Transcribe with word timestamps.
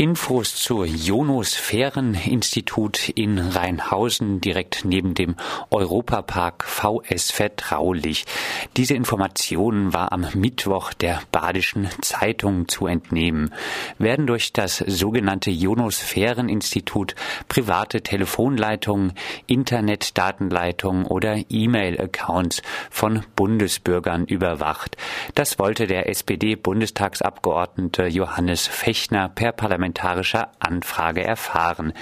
Infos 0.00 0.56
zur 0.56 0.86
Ionosphären-Institut 0.86 3.10
in 3.10 3.38
Rheinhausen 3.38 4.40
direkt 4.40 4.86
neben 4.86 5.12
dem 5.12 5.36
Europapark 5.70 6.64
VS 6.64 7.30
vertraulich. 7.30 8.24
Diese 8.78 8.94
Information 8.94 9.92
war 9.92 10.12
am 10.12 10.26
Mittwoch 10.32 10.94
der 10.94 11.20
Badischen 11.32 11.86
Zeitung 12.00 12.66
zu 12.66 12.86
entnehmen. 12.86 13.52
Werden 13.98 14.26
durch 14.26 14.54
das 14.54 14.78
sogenannte 14.78 15.50
Ionosphären-Institut 15.50 17.14
private 17.48 18.00
Telefonleitungen, 18.00 19.12
Internetdatenleitungen 19.48 21.04
oder 21.04 21.36
E-Mail-Accounts 21.50 22.62
von 22.88 23.22
Bundesbürgern 23.36 24.24
überwacht. 24.24 24.96
Das 25.34 25.58
wollte 25.58 25.86
der 25.86 26.08
SPD-Bundestagsabgeordnete 26.08 28.06
Johannes 28.06 28.66
Fechner 28.66 29.28
per 29.28 29.52
Parlament 29.52 29.89
parlamentarischer 29.90 30.50
Anfrage 30.58 31.22
erfahren. 31.22 31.92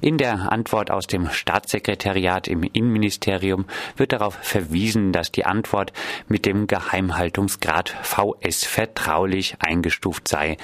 In 0.00 0.18
der 0.18 0.52
Antwort 0.52 0.90
aus 0.90 1.06
dem 1.06 1.30
Staatssekretariat 1.30 2.48
im 2.48 2.62
Innenministerium 2.62 3.66
wird 3.96 4.12
darauf 4.12 4.34
verwiesen, 4.34 5.12
dass 5.12 5.32
die 5.32 5.44
Antwort 5.44 5.92
mit 6.28 6.46
dem 6.46 6.66
Geheimhaltungsgrad 6.66 7.94
VS 8.02 8.64
vertraulich 8.64 9.56
eingestuft 9.60 10.28
sei. 10.28 10.56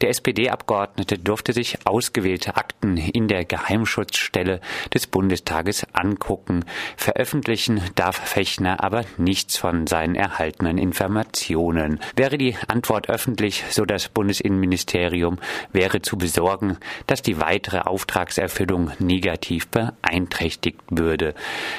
Der 0.00 0.10
SPD-Abgeordnete 0.10 1.18
durfte 1.18 1.52
sich 1.52 1.78
ausgewählte 1.84 2.56
Akten 2.56 2.96
in 2.96 3.28
der 3.28 3.44
Geheimschutzstelle 3.44 4.60
des 4.92 5.06
Bundestages 5.06 5.86
angucken. 5.92 6.64
Veröffentlichen 6.96 7.80
darf 7.94 8.16
Fechner 8.16 8.82
aber 8.82 9.04
nichts 9.16 9.56
von 9.56 9.86
seinen 9.86 10.14
erhaltenen 10.14 10.78
Informationen. 10.78 12.00
Wäre 12.14 12.38
die 12.38 12.56
Antwort 12.68 13.08
öffentlich, 13.08 13.64
so 13.70 13.84
das 13.84 14.08
Bundesinnenministerium, 14.08 15.38
wäre 15.72 16.02
zu 16.02 16.15
besorgen, 16.18 16.78
dass 17.06 17.22
die 17.22 17.40
weitere 17.40 17.80
Auftragserfüllung 17.80 18.92
negativ 18.98 19.68
beeinträchtigt 19.68 20.80
würde. 20.90 21.34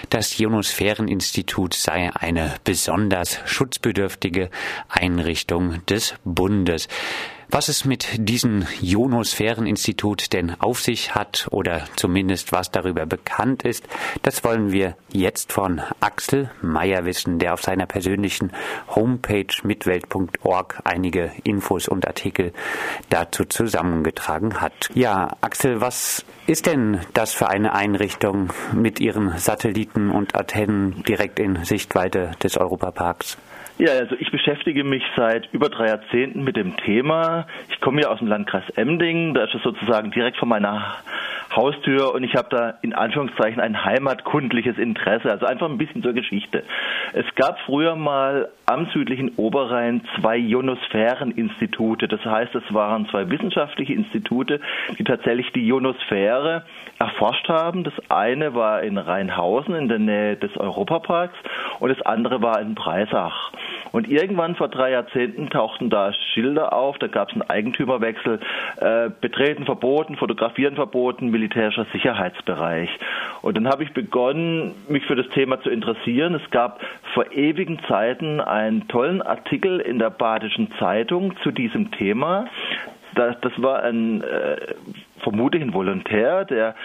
Das 0.10 0.40
Ionosphäreninstitut 0.40 1.74
sei 1.74 2.12
eine 2.14 2.56
besonders 2.64 3.40
schutzbedürftige 3.46 4.50
Einrichtung 4.90 5.86
des 5.86 6.16
Bundes. 6.24 6.88
Was 7.50 7.70
es 7.70 7.86
mit 7.86 8.08
diesem 8.18 8.68
Ionosphäreninstitut 8.82 10.34
denn 10.34 10.60
auf 10.60 10.82
sich 10.82 11.16
hat 11.16 11.48
oder 11.50 11.86
zumindest 11.96 12.52
was 12.52 12.72
darüber 12.72 13.06
bekannt 13.06 13.64
ist, 13.64 13.88
das 14.22 14.44
wollen 14.44 14.74
wir 14.74 14.98
jetzt 15.14 15.54
von 15.54 15.82
Axel 16.02 16.52
Meyer 16.62 17.06
wissen, 17.06 17.40
der 17.40 17.54
auf 17.54 17.62
seiner 17.62 17.86
persönlichen 17.86 18.52
Homepage 18.94 19.48
mitwelt.org 19.64 20.82
einige 20.84 21.32
Infos 21.46 21.88
und 21.88 22.06
Artikel 22.06 22.52
dazu 23.10 23.46
zusammengetragen 23.46 24.60
hat. 24.60 24.90
Ja, 24.94 25.38
Axel, 25.40 25.80
was 25.80 26.26
ist 26.48 26.66
denn 26.66 27.00
das 27.14 27.34
für 27.34 27.48
eine 27.48 27.74
Einrichtung 27.74 28.52
mit 28.74 29.00
ihren 29.00 29.38
Satelliten 29.38 30.12
und 30.12 30.36
Antennen 30.36 31.04
direkt 31.08 31.40
in 31.40 31.64
Sichtweite 31.64 32.32
des 32.44 32.58
Europaparks? 32.58 33.38
Ja, 33.80 33.92
also 33.92 34.16
ich 34.18 34.32
beschäftige 34.32 34.84
mich 34.84 35.04
seit 35.16 35.48
über 35.54 35.70
drei 35.70 35.88
Jahrzehnten 35.88 36.44
mit 36.44 36.56
dem 36.56 36.76
Thema. 36.78 37.46
Ich 37.70 37.80
komme 37.80 38.02
ja 38.02 38.10
aus 38.10 38.18
dem 38.18 38.28
Landkreis 38.28 38.68
Emding, 38.76 39.36
da 39.36 39.44
ist 39.44 39.54
es 39.54 39.62
sozusagen 39.62 40.10
direkt 40.10 40.38
vor 40.38 40.48
meiner 40.48 40.96
Haustür 41.58 42.14
und 42.14 42.24
ich 42.24 42.36
habe 42.36 42.48
da 42.50 42.76
in 42.82 42.94
Anführungszeichen 42.94 43.60
ein 43.60 43.84
heimatkundliches 43.84 44.78
Interesse, 44.78 45.30
also 45.32 45.46
einfach 45.46 45.70
ein 45.70 45.78
bisschen 45.78 46.04
zur 46.04 46.14
Geschichte. 46.14 46.64
Es 47.14 47.26
gab 47.36 47.60
früher 47.62 47.96
mal 47.96 48.50
am 48.66 48.88
südlichen 48.94 49.32
Oberrhein 49.36 50.02
zwei 50.20 50.38
Ionosphäreninstitute, 50.38 52.08
das 52.08 52.24
heißt, 52.24 52.54
es 52.56 52.74
waren 52.74 53.08
zwei 53.10 53.30
wissenschaftliche 53.30 53.94
Institute, 53.94 54.62
die 54.98 55.04
tatsächlich 55.04 55.52
die 55.54 55.68
Ionosphäre 55.68 56.64
erforscht 57.00 57.50
haben. 57.50 57.84
Das 57.84 57.94
eine 58.10 58.54
war 58.54 58.84
in 58.84 58.98
Rheinhausen 58.98 59.76
in 59.76 59.90
der 59.90 60.00
Nähe 60.00 60.36
des 60.38 60.56
Europaparks 60.58 61.36
und 61.80 61.90
das 61.90 62.02
andere 62.06 62.42
war 62.42 62.62
in 62.62 62.76
Breisach. 62.76 63.52
Und 63.92 64.10
irgendwann 64.10 64.56
vor 64.56 64.68
drei 64.68 64.92
Jahrzehnten 64.92 65.50
tauchten 65.50 65.90
da 65.90 66.14
Schilder 66.34 66.74
auf, 66.74 66.98
da 66.98 67.08
gab 67.08 67.30
es 67.30 67.34
einen 67.34 67.50
Eigentümerwechsel, 67.50 68.40
äh, 68.78 69.10
betreten 69.22 69.66
verboten, 69.66 70.16
fotografieren 70.16 70.76
verboten, 70.76 71.30
militärischer 71.30 71.86
Sicherheitsbereich. 71.92 72.90
Und 73.42 73.58
dann 73.58 73.68
habe 73.68 73.84
ich 73.84 73.94
begonnen, 73.94 74.74
mich 74.88 75.06
für 75.06 75.16
das 75.16 75.28
Thema 75.30 75.62
zu 75.62 75.70
interessieren. 75.70 76.36
Es 76.36 76.50
gab 76.52 76.82
vor 77.14 77.32
ewigen 77.32 77.80
Zeiten 77.88 78.42
einen 78.42 78.88
tollen 78.88 79.22
Artikel 79.22 79.80
in 79.80 80.00
der 80.00 80.10
Badischen 80.10 80.72
Zeitung 80.80 81.36
zu 81.44 81.52
diesem 81.52 81.92
Thema. 81.92 82.48
Das, 83.16 83.40
das 83.42 83.54
war 83.58 83.84
ein 83.84 84.22
äh, 84.22 84.58
vermutlich 85.20 85.62
ein 85.62 85.74
Volontär, 85.74 86.46
der 86.46 86.76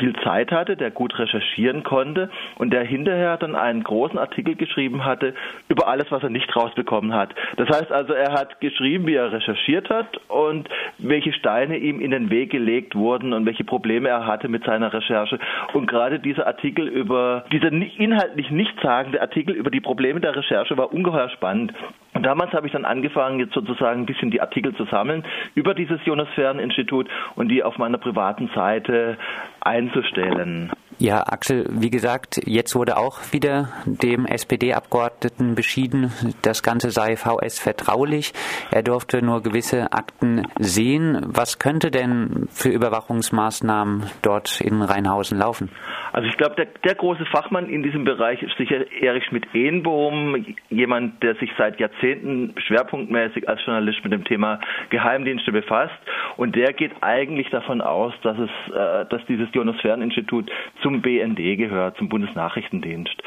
viel 0.00 0.14
Zeit 0.24 0.50
hatte, 0.50 0.76
der 0.76 0.90
gut 0.90 1.16
recherchieren 1.18 1.84
konnte 1.84 2.30
und 2.56 2.72
der 2.72 2.82
hinterher 2.82 3.36
dann 3.36 3.54
einen 3.54 3.84
großen 3.84 4.18
Artikel 4.18 4.56
geschrieben 4.56 5.04
hatte 5.04 5.34
über 5.68 5.86
alles, 5.86 6.10
was 6.10 6.22
er 6.22 6.30
nicht 6.30 6.54
rausbekommen 6.56 7.14
hat. 7.14 7.34
Das 7.56 7.68
heißt 7.68 7.92
also, 7.92 8.12
er 8.12 8.32
hat 8.32 8.60
geschrieben, 8.60 9.06
wie 9.06 9.14
er 9.14 9.30
recherchiert 9.30 9.88
hat 9.90 10.18
und 10.28 10.68
welche 10.98 11.32
Steine 11.32 11.76
ihm 11.76 12.00
in 12.00 12.10
den 12.10 12.30
Weg 12.30 12.50
gelegt 12.50 12.94
wurden 12.96 13.32
und 13.32 13.46
welche 13.46 13.64
Probleme 13.64 14.08
er 14.08 14.26
hatte 14.26 14.48
mit 14.48 14.64
seiner 14.64 14.92
Recherche. 14.92 15.38
Und 15.74 15.86
gerade 15.86 16.18
dieser 16.18 16.46
Artikel 16.46 16.88
über, 16.88 17.44
dieser 17.52 17.70
inhaltlich 17.70 18.50
nichtssagende 18.50 19.20
Artikel 19.20 19.54
über 19.54 19.70
die 19.70 19.80
Probleme 19.80 20.20
der 20.20 20.34
Recherche 20.34 20.76
war 20.76 20.92
ungeheuer 20.92 21.28
spannend. 21.28 21.72
Und 22.12 22.24
damals 22.24 22.52
habe 22.52 22.66
ich 22.66 22.72
dann 22.72 22.84
angefangen, 22.84 23.38
jetzt 23.38 23.54
sozusagen 23.54 24.00
ein 24.00 24.06
bisschen 24.06 24.30
die 24.30 24.40
Artikel 24.40 24.74
zu 24.74 24.84
sammeln 24.86 25.24
über 25.54 25.74
dieses 25.74 26.00
Ionosphäreninstitut 26.04 27.08
und 27.36 27.48
die 27.48 27.62
auf 27.62 27.78
meiner 27.78 27.98
privaten 27.98 28.50
Seite 28.54 29.16
einzustellen. 29.60 30.72
Ja, 30.98 31.22
Axel, 31.26 31.66
wie 31.70 31.88
gesagt, 31.88 32.42
jetzt 32.44 32.74
wurde 32.74 32.98
auch 32.98 33.20
wieder 33.32 33.70
dem 33.86 34.26
SPD-Abgeordneten 34.26 35.54
beschieden, 35.54 36.12
das 36.42 36.62
Ganze 36.62 36.90
sei 36.90 37.16
VS 37.16 37.58
vertraulich. 37.58 38.34
Er 38.70 38.82
durfte 38.82 39.22
nur 39.22 39.42
gewisse 39.42 39.94
Akten 39.94 40.42
sehen. 40.58 41.22
Was 41.26 41.58
könnte 41.58 41.90
denn 41.90 42.48
für 42.50 42.68
Überwachungsmaßnahmen 42.68 44.10
dort 44.20 44.60
in 44.60 44.82
Rheinhausen 44.82 45.38
laufen? 45.38 45.70
Also 46.12 46.28
ich 46.28 46.36
glaube, 46.36 46.56
der, 46.56 46.66
der, 46.84 46.94
große 46.94 47.24
Fachmann 47.26 47.68
in 47.68 47.82
diesem 47.82 48.04
Bereich 48.04 48.42
ist 48.42 48.56
sicher 48.56 48.90
Erich 49.00 49.24
Schmidt-Ehnbohm, 49.26 50.44
jemand, 50.68 51.22
der 51.22 51.34
sich 51.36 51.50
seit 51.56 51.78
Jahrzehnten 51.78 52.54
schwerpunktmäßig 52.58 53.48
als 53.48 53.64
Journalist 53.64 54.02
mit 54.02 54.12
dem 54.12 54.24
Thema 54.24 54.60
Geheimdienste 54.90 55.52
befasst. 55.52 55.94
Und 56.36 56.56
der 56.56 56.72
geht 56.72 56.92
eigentlich 57.00 57.50
davon 57.50 57.80
aus, 57.80 58.12
dass 58.22 58.36
es, 58.38 58.50
äh, 58.74 59.06
dass 59.06 59.24
dieses 59.26 59.48
Ionosphäreninstitut 59.54 60.50
zum 60.82 61.00
BND 61.00 61.56
gehört, 61.56 61.96
zum 61.98 62.08
Bundesnachrichtendienst. 62.08 63.22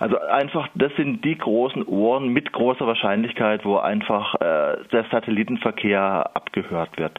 Also 0.00 0.18
einfach, 0.18 0.68
das 0.74 0.92
sind 0.96 1.24
die 1.24 1.38
großen 1.38 1.84
Ohren 1.84 2.28
mit 2.28 2.52
großer 2.52 2.86
Wahrscheinlichkeit, 2.86 3.64
wo 3.64 3.76
einfach 3.76 4.34
äh, 4.34 4.84
der 4.92 5.04
Satellitenverkehr 5.10 6.30
abgehört 6.34 6.98
wird. 6.98 7.18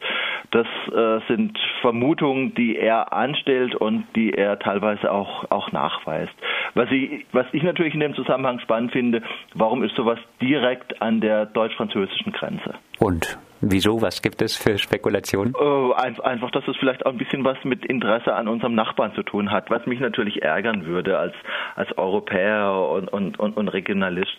Das 0.51 0.67
äh, 0.94 1.19
sind 1.28 1.57
Vermutungen, 1.81 2.53
die 2.56 2.78
er 2.78 3.13
anstellt 3.13 3.75
und 3.75 4.06
die 4.16 4.33
er 4.33 4.59
teilweise 4.59 5.11
auch, 5.11 5.50
auch 5.50 5.72
nachweist. 5.72 6.33
Was 6.73 6.89
ich, 6.91 7.25
was 7.31 7.45
ich 7.51 7.63
natürlich 7.63 7.94
in 7.94 8.00
dem 8.00 8.16
Zusammenhang 8.16 8.59
spannend 8.59 8.91
finde, 8.91 9.22
warum 9.53 9.83
ist 9.83 9.95
sowas 9.95 10.19
direkt 10.41 11.01
an 11.01 11.22
der 11.22 11.45
deutsch-französischen 11.45 12.31
Grenze? 12.31 12.75
Und 13.00 13.38
Wieso? 13.61 14.01
Was 14.01 14.22
gibt 14.22 14.41
es 14.41 14.56
für 14.56 14.78
Spekulationen? 14.78 15.56
Oh, 15.56 15.94
einfach, 15.94 16.51
dass 16.51 16.67
es 16.67 16.75
vielleicht 16.77 17.06
auch 17.06 17.12
ein 17.12 17.17
bisschen 17.17 17.44
was 17.44 17.57
mit 17.63 17.85
Interesse 17.85 18.35
an 18.35 18.47
unserem 18.47 18.75
Nachbarn 18.75 19.13
zu 19.16 19.23
tun 19.23 19.50
hat, 19.50 19.72
was 19.72 19.85
mich 19.85 20.00
natürlich 20.00 20.44
ärgern 20.44 20.85
würde 20.85 21.17
als, 21.17 21.33
als 21.75 21.97
Europäer 21.97 22.89
und, 22.91 23.07
und, 23.12 23.39
und, 23.39 23.57
und 23.57 23.67
Regionalist. 23.69 24.35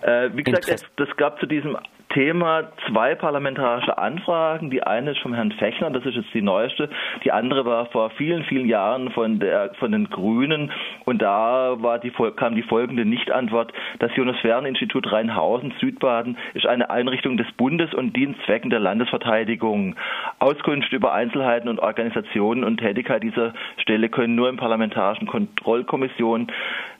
Äh, 0.00 0.30
wie 0.32 0.42
gesagt, 0.42 0.68
es, 0.68 0.84
das 0.96 1.14
gab 1.16 1.38
zu 1.38 1.46
diesem 1.46 1.76
Thema 2.14 2.68
zwei 2.86 3.16
parlamentarische 3.16 3.98
Anfragen. 3.98 4.70
Die 4.70 4.84
eine 4.84 5.10
ist 5.10 5.18
vom 5.20 5.34
Herrn 5.34 5.50
Fechner, 5.52 5.90
das 5.90 6.06
ist 6.06 6.14
jetzt 6.14 6.32
die 6.32 6.42
neueste. 6.42 6.88
Die 7.24 7.32
andere 7.32 7.64
war 7.64 7.86
vor 7.86 8.10
vielen, 8.10 8.44
vielen 8.44 8.68
Jahren 8.68 9.10
von, 9.10 9.40
der, 9.40 9.74
von 9.80 9.90
den 9.90 10.08
Grünen. 10.08 10.70
Und 11.04 11.20
da 11.20 11.74
war 11.82 11.98
die, 11.98 12.12
kam 12.36 12.54
die 12.54 12.62
folgende 12.62 13.04
Nichtantwort. 13.04 13.72
Das 13.98 14.16
Ionosphäreninstitut 14.16 15.10
Rheinhausen, 15.10 15.74
Südbaden, 15.80 16.38
ist 16.54 16.66
eine 16.66 16.88
Einrichtung 16.88 17.36
des 17.36 17.50
Bundes 17.56 17.92
und 17.92 18.16
dient 18.16 18.36
Zwecken 18.46 18.70
der 18.70 18.80
Landesverteidigung. 18.80 19.96
Auskunft 20.38 20.92
über 20.92 21.12
Einzelheiten 21.14 21.68
und 21.68 21.80
Organisationen 21.80 22.62
und 22.62 22.78
Tätigkeit 22.78 23.24
dieser 23.24 23.54
Stelle 23.78 24.08
können 24.08 24.36
nur 24.36 24.48
im 24.48 24.56
Parlamentarischen 24.56 25.26
Kontrollkommission 25.26 26.46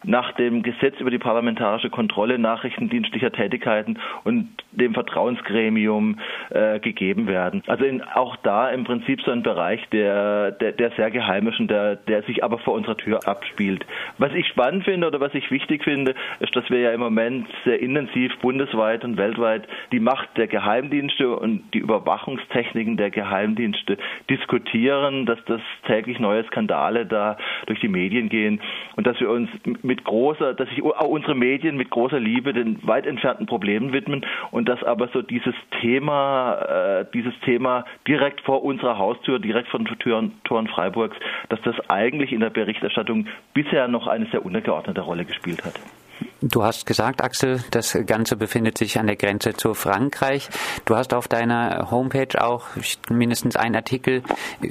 nach 0.02 0.32
dem 0.32 0.62
Gesetz 0.62 0.98
über 1.00 1.10
die 1.10 1.18
parlamentarische 1.18 1.90
Kontrolle 1.90 2.38
nachrichtendienstlicher 2.38 3.32
Tätigkeiten 3.32 3.98
und 4.24 4.48
dem 4.72 4.92
Vertrauensgremium 5.04 6.18
äh, 6.50 6.80
gegeben 6.80 7.26
werden. 7.26 7.62
Also 7.66 7.84
in, 7.84 8.02
auch 8.02 8.36
da 8.36 8.70
im 8.70 8.84
Prinzip 8.84 9.20
so 9.22 9.30
ein 9.30 9.42
Bereich, 9.42 9.80
der, 9.90 10.52
der, 10.52 10.72
der 10.72 10.90
sehr 10.92 11.10
geheim 11.10 11.46
ist 11.48 11.60
und 11.60 11.70
der, 11.70 11.96
der 11.96 12.22
sich 12.22 12.42
aber 12.42 12.58
vor 12.58 12.74
unserer 12.74 12.96
Tür 12.96 13.26
abspielt. 13.26 13.84
Was 14.18 14.32
ich 14.32 14.46
spannend 14.48 14.84
finde 14.84 15.06
oder 15.06 15.20
was 15.20 15.34
ich 15.34 15.50
wichtig 15.50 15.84
finde, 15.84 16.14
ist, 16.40 16.54
dass 16.56 16.68
wir 16.70 16.80
ja 16.80 16.92
im 16.92 17.00
Moment 17.00 17.46
sehr 17.64 17.80
intensiv 17.80 18.36
bundesweit 18.38 19.04
und 19.04 19.16
weltweit 19.16 19.66
die 19.92 20.00
Macht 20.00 20.28
der 20.36 20.46
Geheimdienste 20.46 21.36
und 21.36 21.62
die 21.74 21.78
Überwachungstechniken 21.78 22.96
der 22.96 23.10
Geheimdienste 23.10 23.98
diskutieren, 24.30 25.26
dass 25.26 25.38
das 25.46 25.60
täglich 25.86 26.18
neue 26.18 26.44
Skandale 26.44 27.06
da 27.06 27.36
durch 27.66 27.80
die 27.80 27.88
Medien 27.88 28.28
gehen 28.28 28.60
und 28.96 29.06
dass 29.06 29.20
wir 29.20 29.30
uns 29.30 29.50
mit 29.82 30.04
großer, 30.04 30.54
dass 30.54 30.68
sich 30.70 30.82
auch 30.82 31.08
unsere 31.08 31.34
Medien 31.34 31.76
mit 31.76 31.90
großer 31.90 32.20
Liebe 32.20 32.52
den 32.52 32.86
weit 32.86 33.06
entfernten 33.06 33.46
Problemen 33.46 33.92
widmen 33.92 34.24
und 34.50 34.68
dass 34.68 34.82
aber 34.82 34.93
so 35.12 35.22
dieses 35.22 35.54
Thema, 35.80 37.00
äh, 37.00 37.06
dieses 37.12 37.34
Thema 37.44 37.84
direkt 38.06 38.40
vor 38.40 38.62
unserer 38.64 38.98
Haustür, 38.98 39.38
direkt 39.38 39.68
von 39.68 39.84
den 39.84 39.98
Toren, 39.98 40.32
Toren 40.44 40.68
Freiburgs, 40.68 41.16
dass 41.48 41.60
das 41.62 41.74
eigentlich 41.88 42.32
in 42.32 42.40
der 42.40 42.50
Berichterstattung 42.50 43.26
bisher 43.52 43.88
noch 43.88 44.06
eine 44.06 44.26
sehr 44.26 44.44
untergeordnete 44.44 45.00
Rolle 45.00 45.24
gespielt 45.24 45.64
hat. 45.64 45.74
Du 46.40 46.62
hast 46.62 46.86
gesagt, 46.86 47.22
Axel, 47.22 47.64
das 47.70 47.98
Ganze 48.06 48.36
befindet 48.36 48.76
sich 48.76 48.98
an 48.98 49.06
der 49.06 49.16
Grenze 49.16 49.54
zu 49.54 49.74
Frankreich. 49.74 50.48
Du 50.84 50.94
hast 50.94 51.14
auf 51.14 51.26
deiner 51.26 51.90
Homepage 51.90 52.40
auch 52.40 52.66
mindestens 53.08 53.56
einen 53.56 53.74
Artikel 53.74 54.22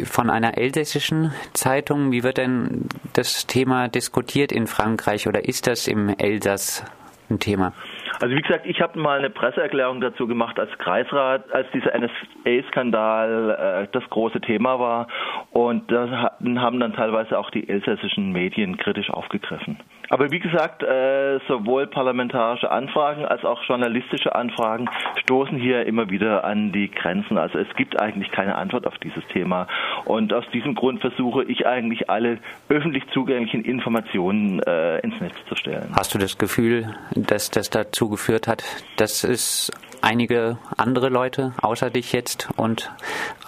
von 0.04 0.30
einer 0.30 0.58
elsässischen 0.58 1.34
Zeitung. 1.54 2.12
Wie 2.12 2.24
wird 2.24 2.38
denn 2.38 2.88
das 3.14 3.48
Thema 3.48 3.88
diskutiert 3.88 4.52
in 4.52 4.68
Frankreich 4.68 5.28
oder 5.28 5.48
ist 5.48 5.68
das 5.68 5.88
im 5.88 6.10
Elsass 6.10 6.84
ein 7.30 7.40
Thema? 7.40 7.74
Also 8.20 8.36
wie 8.36 8.42
gesagt, 8.42 8.66
ich 8.66 8.82
habe 8.82 9.00
mal 9.00 9.20
eine 9.20 9.30
Presseerklärung 9.30 10.02
dazu 10.02 10.28
gemacht 10.28 10.60
als 10.60 10.72
Kreisrat, 10.78 11.52
als 11.52 11.68
dieser 11.72 11.92
NSA-Skandal 11.98 13.84
äh, 13.84 13.88
das 13.92 14.08
große 14.10 14.42
Thema 14.42 14.80
war. 14.80 15.08
Und 15.52 15.92
da 15.92 16.32
haben 16.42 16.80
dann 16.80 16.94
teilweise 16.94 17.38
auch 17.38 17.50
die 17.50 17.68
elsässischen 17.68 18.32
Medien 18.32 18.78
kritisch 18.78 19.10
aufgegriffen. 19.10 19.80
Aber 20.10 20.32
wie 20.32 20.40
gesagt, 20.40 20.84
äh, 20.84 21.40
sowohl 21.48 21.88
parlamentarische 21.88 22.70
Anfragen 22.70 23.26
als 23.26 23.44
auch 23.44 23.64
journalistische 23.64 24.36
Anfragen 24.36 24.90
stoßen 25.22 25.58
hier 25.58 25.86
immer 25.86 26.10
wieder 26.10 26.44
an 26.44 26.72
die 26.72 26.92
Grenzen. 26.92 27.38
Also 27.38 27.60
es 27.60 27.74
gibt 27.76 28.00
eigentlich 28.00 28.32
keine 28.32 28.56
Antwort 28.56 28.86
auf 28.86 28.98
dieses 29.00 29.26
Thema. 29.28 29.68
Und 30.06 30.34
aus 30.34 30.46
diesem 30.54 30.76
Grund 30.76 31.02
versuche 31.02 31.44
ich 31.46 31.66
eigentlich 31.66 32.10
alle 32.10 32.40
öffentlich 32.70 33.04
zugänglichen 33.14 33.64
Informationen 33.64 34.62
äh, 34.64 35.00
ins 35.00 35.20
Netz 35.20 35.36
zu 35.48 35.56
stellen. 35.56 35.90
Hast 35.96 36.14
du 36.14 36.20
das 36.20 36.38
Gefühl, 36.38 36.94
dass 37.16 37.50
das 37.50 37.70
dazu 37.70 38.10
geführt 38.10 38.48
hat, 38.48 38.64
dass 38.98 39.24
es 39.24 39.72
einige 40.04 40.58
andere 40.78 41.10
Leute 41.10 41.54
außer 41.62 41.90
dich 41.90 42.12
jetzt 42.12 42.50
und 42.58 42.92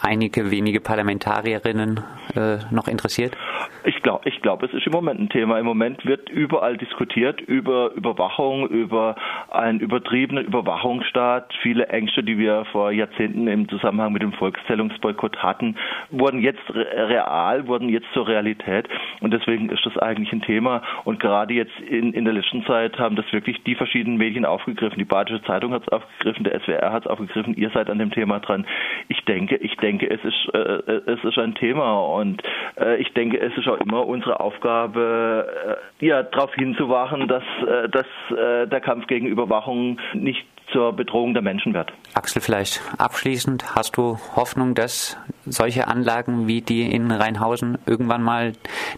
einige 0.01 0.51
wenige 0.51 0.79
Parlamentarierinnen 0.79 2.03
äh, 2.35 2.57
noch 2.71 2.87
interessiert? 2.87 3.35
Ich 3.83 4.01
glaube, 4.01 4.27
ich 4.27 4.41
glaube, 4.41 4.65
es 4.65 4.73
ist 4.73 4.87
im 4.87 4.93
Moment 4.93 5.19
ein 5.19 5.29
Thema. 5.29 5.59
Im 5.59 5.65
Moment 5.65 6.05
wird 6.05 6.29
überall 6.29 6.77
diskutiert 6.77 7.41
über 7.41 7.91
Überwachung, 7.93 8.67
über 8.67 9.15
einen 9.49 9.79
übertriebenen 9.79 10.45
Überwachungsstaat. 10.45 11.53
Viele 11.61 11.87
Ängste, 11.89 12.23
die 12.23 12.37
wir 12.37 12.65
vor 12.71 12.91
Jahrzehnten 12.91 13.47
im 13.47 13.69
Zusammenhang 13.69 14.13
mit 14.13 14.21
dem 14.21 14.33
Volkszählungsboykott 14.33 15.37
hatten, 15.37 15.75
wurden 16.09 16.39
jetzt 16.39 16.63
real, 16.73 17.67
wurden 17.67 17.89
jetzt 17.89 18.07
zur 18.13 18.27
Realität. 18.27 18.87
Und 19.21 19.31
deswegen 19.31 19.69
ist 19.69 19.85
das 19.85 19.97
eigentlich 19.97 20.31
ein 20.31 20.41
Thema. 20.41 20.81
Und 21.03 21.19
gerade 21.19 21.53
jetzt 21.53 21.77
in, 21.87 22.13
in 22.13 22.25
der 22.25 22.33
letzten 22.33 22.65
Zeit 22.65 22.97
haben 22.97 23.15
das 23.15 23.31
wirklich 23.31 23.63
die 23.63 23.75
verschiedenen 23.75 24.17
Medien 24.17 24.45
aufgegriffen. 24.45 24.97
Die 24.97 25.05
Badische 25.05 25.43
Zeitung 25.43 25.73
hat 25.73 25.83
es 25.83 25.89
aufgegriffen, 25.89 26.44
der 26.45 26.59
SWR 26.61 26.91
hat 26.91 27.05
es 27.05 27.11
aufgegriffen. 27.11 27.55
Ihr 27.55 27.69
seid 27.71 27.89
an 27.89 27.99
dem 27.99 28.11
Thema 28.11 28.39
dran. 28.39 28.65
Ich 29.07 29.23
denke, 29.25 29.55
ich 29.57 29.75
denke, 29.77 30.09
es 30.09 30.23
ist, 30.23 30.53
äh, 30.53 31.11
es 31.11 31.23
ist 31.23 31.37
ein 31.37 31.55
Thema. 31.55 31.99
Und 31.99 32.41
äh, 32.79 32.97
ich 32.97 33.13
denke, 33.13 33.39
es 33.39 33.55
ist 33.57 33.67
auch 33.67 33.79
immer 33.79 34.05
unsere 34.05 34.39
Aufgabe, 34.39 35.77
äh, 36.01 36.05
ja, 36.05 36.23
darauf 36.23 36.53
hinzuwachen, 36.55 37.27
dass, 37.27 37.43
äh, 37.67 37.89
dass 37.89 38.07
äh, 38.37 38.67
der 38.67 38.81
Kampf 38.81 39.07
gegen 39.07 39.27
Überwachung 39.27 39.99
nicht 40.13 40.45
zur 40.75 40.91
Bedrohung 40.91 41.33
der 41.33 41.41
Menschen 41.41 41.73
wird. 41.73 41.93
Axel, 42.15 42.41
vielleicht 42.41 42.81
abschließend, 42.97 43.75
hast 43.75 43.95
du 43.95 44.17
Hoffnung, 44.35 44.75
dass 44.75 45.17
solche 45.45 45.87
Anlagen 45.87 46.47
wie 46.47 46.61
die 46.61 46.91
in 46.91 47.11
Rheinhausen 47.11 47.77
irgendwann 47.85 48.21
mal 48.21 48.51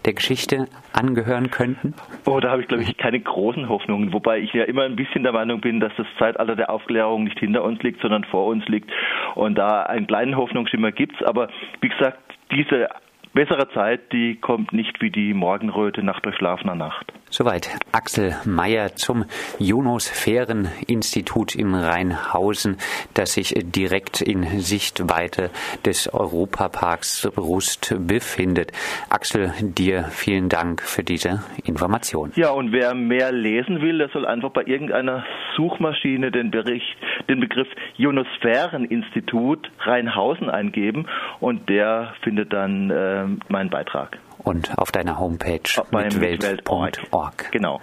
der 0.04 0.14
Geschichte 0.14 0.66
angehören 0.92 1.52
könnten? 1.52 1.94
Oh, 2.26 2.40
da 2.40 2.50
habe 2.50 2.62
ich, 2.62 2.68
glaube 2.68 2.82
ich, 2.82 2.96
keine 2.96 3.20
großen 3.20 3.68
Hoffnungen, 3.68 4.12
wobei 4.12 4.40
ich 4.40 4.52
ja 4.54 4.64
immer 4.64 4.82
ein 4.82 4.96
bisschen 4.96 5.22
der 5.22 5.32
Meinung 5.32 5.60
bin, 5.60 5.78
dass 5.78 5.92
das 5.96 6.06
Zeitalter 6.18 6.56
der 6.56 6.68
Aufklärung 6.68 7.22
nicht 7.22 7.38
hinter 7.38 7.62
uns 7.62 7.80
liegt, 7.82 8.00
sondern 8.00 8.24
vor 8.24 8.46
uns 8.46 8.66
liegt 8.66 8.90
und 9.36 9.56
da 9.56 9.84
einen 9.84 10.08
kleinen 10.08 10.36
Hoffnungsschimmer 10.36 10.90
gibt 10.90 11.20
es. 11.20 11.26
Aber 11.28 11.48
wie 11.80 11.90
gesagt, 11.90 12.18
diese 12.50 12.88
bessere 13.34 13.68
Zeit, 13.70 14.12
die 14.12 14.34
kommt 14.34 14.72
nicht 14.72 15.00
wie 15.00 15.10
die 15.10 15.32
Morgenröte 15.32 16.02
nach 16.02 16.18
durchschlafener 16.18 16.74
Nacht. 16.74 17.12
Soweit 17.30 17.68
Axel 17.92 18.34
Mayer 18.46 18.96
zum 18.96 19.24
Ionosphären-Institut 19.58 21.54
in 21.54 21.74
Rheinhausen, 21.74 22.78
das 23.14 23.34
sich 23.34 23.54
direkt 23.58 24.22
in 24.22 24.60
Sichtweite 24.60 25.50
des 25.84 26.12
Europaparks 26.12 27.30
Rust 27.36 27.94
befindet. 28.06 28.72
Axel, 29.10 29.52
dir 29.60 30.04
vielen 30.04 30.48
Dank 30.48 30.80
für 30.82 31.04
diese 31.04 31.42
Information. 31.64 32.32
Ja, 32.34 32.50
und 32.50 32.72
wer 32.72 32.94
mehr 32.94 33.30
lesen 33.30 33.82
will, 33.82 33.98
der 33.98 34.08
soll 34.08 34.26
einfach 34.26 34.50
bei 34.50 34.64
irgendeiner 34.64 35.24
Suchmaschine 35.56 36.30
den 36.30 36.50
Bericht, 36.50 36.96
den 37.28 37.40
Begriff 37.40 37.68
Ionosphären-Institut 37.98 39.70
Rheinhausen 39.80 40.48
eingeben 40.48 41.06
und 41.40 41.68
der 41.68 42.14
findet 42.22 42.52
dann 42.52 42.90
äh, 42.90 43.24
meinen 43.48 43.70
Beitrag 43.70 44.18
und 44.38 44.76
auf 44.78 44.92
deiner 44.92 45.18
Homepage 45.18 45.60
mitwelt.org. 45.90 47.50
Genau. 47.50 47.80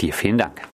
Dir 0.00 0.12
vielen 0.12 0.38
Dank. 0.38 0.68